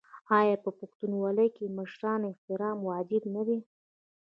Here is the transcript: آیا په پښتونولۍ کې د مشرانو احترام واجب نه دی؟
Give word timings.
آیا 0.39 0.55
په 0.63 0.69
پښتونولۍ 0.79 1.49
کې 1.55 1.63
د 1.67 1.71
مشرانو 1.79 2.25
احترام 2.31 2.77
واجب 2.89 3.23
نه 3.35 3.41
دی؟ 3.47 3.59